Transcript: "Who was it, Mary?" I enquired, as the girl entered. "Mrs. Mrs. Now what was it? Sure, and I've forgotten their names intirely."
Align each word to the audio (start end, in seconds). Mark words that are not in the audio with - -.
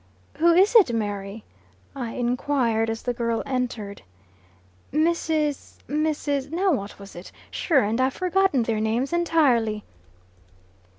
"Who 0.37 0.55
was 0.55 0.73
it, 0.75 0.91
Mary?" 0.95 1.43
I 1.95 2.13
enquired, 2.13 2.89
as 2.89 3.03
the 3.03 3.13
girl 3.13 3.43
entered. 3.45 4.01
"Mrs. 4.91 5.77
Mrs. 5.87 6.49
Now 6.49 6.71
what 6.71 6.97
was 6.97 7.15
it? 7.15 7.31
Sure, 7.51 7.83
and 7.83 8.01
I've 8.01 8.15
forgotten 8.15 8.63
their 8.63 8.79
names 8.79 9.13
intirely." 9.13 9.83